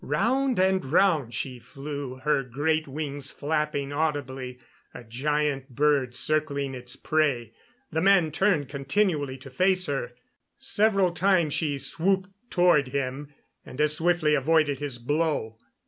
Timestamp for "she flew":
1.31-2.15